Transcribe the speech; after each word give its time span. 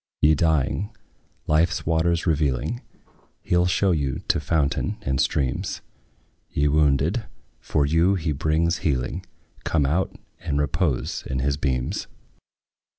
Ye 0.19 0.33
dying, 0.33 0.89
life's 1.45 1.85
waters 1.85 2.25
revealing, 2.25 2.81
He 3.43 3.55
'll 3.55 3.67
show 3.67 3.91
you 3.91 4.23
to 4.29 4.39
fountain 4.39 4.97
and 5.03 5.21
streams: 5.21 5.81
Ye 6.49 6.67
wounded, 6.69 7.25
for 7.59 7.85
you 7.85 8.15
he 8.15 8.31
brings 8.31 8.77
healing; 8.77 9.23
Come 9.63 9.85
out 9.85 10.15
and 10.39 10.59
repose 10.59 11.23
in 11.27 11.37
his 11.37 11.55
beams. 11.55 12.07